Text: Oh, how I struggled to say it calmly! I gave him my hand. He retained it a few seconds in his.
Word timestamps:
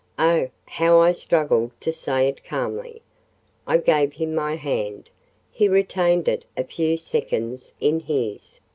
Oh, 0.17 0.49
how 0.65 0.97
I 0.99 1.11
struggled 1.11 1.79
to 1.81 1.93
say 1.93 2.27
it 2.27 2.43
calmly! 2.43 3.03
I 3.67 3.77
gave 3.77 4.13
him 4.13 4.33
my 4.33 4.55
hand. 4.55 5.11
He 5.51 5.69
retained 5.69 6.27
it 6.27 6.43
a 6.57 6.63
few 6.63 6.97
seconds 6.97 7.75
in 7.79 7.99
his. 7.99 8.59